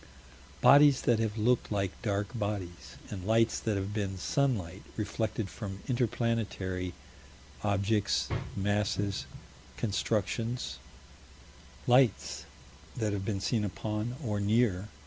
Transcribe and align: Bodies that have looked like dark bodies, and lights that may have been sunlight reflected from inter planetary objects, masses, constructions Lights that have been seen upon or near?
Bodies 0.61 1.01
that 1.03 1.19
have 1.19 1.37
looked 1.37 1.71
like 1.71 1.91
dark 2.01 2.29
bodies, 2.33 2.97
and 3.11 3.23
lights 3.23 3.59
that 3.59 3.73
may 3.75 3.81
have 3.81 3.93
been 3.93 4.17
sunlight 4.17 4.81
reflected 4.97 5.47
from 5.47 5.81
inter 5.85 6.07
planetary 6.07 6.95
objects, 7.63 8.27
masses, 8.55 9.27
constructions 9.77 10.79
Lights 11.85 12.45
that 12.97 13.13
have 13.13 13.23
been 13.25 13.39
seen 13.41 13.63
upon 13.63 14.15
or 14.23 14.39
near? 14.39 14.87